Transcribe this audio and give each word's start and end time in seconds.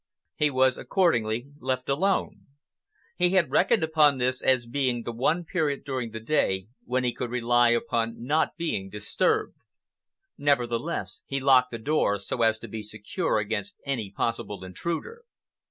He 0.35 0.49
was 0.49 0.79
accordingly 0.79 1.51
left 1.59 1.87
alone. 1.87 2.47
He 3.17 3.33
had 3.33 3.51
reckoned 3.51 3.83
upon 3.83 4.17
this 4.17 4.41
as 4.41 4.65
being 4.65 5.03
the 5.03 5.11
one 5.11 5.45
period 5.45 5.83
during 5.83 6.09
the 6.09 6.19
day 6.19 6.69
when 6.85 7.03
he 7.03 7.13
could 7.13 7.29
rely 7.29 7.69
upon 7.69 8.23
not 8.25 8.57
being 8.57 8.89
disturbed. 8.89 9.53
Nevertheless, 10.39 11.21
he 11.27 11.39
locked 11.39 11.69
the 11.69 11.77
door 11.77 12.17
so 12.17 12.41
as 12.41 12.57
to 12.57 12.67
be 12.67 12.81
secure 12.81 13.37
against 13.37 13.75
any 13.85 14.09
possible 14.09 14.63
intruder. 14.63 15.23